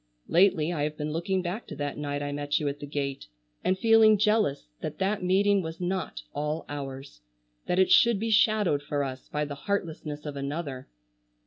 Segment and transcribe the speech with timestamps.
[0.27, 3.27] Lately I have been looking back to that night I met you at the gate,
[3.63, 7.21] and feeling jealous that that meeting was not all ours;
[7.67, 10.87] that it should be shadowed for us by the heartlessness of another.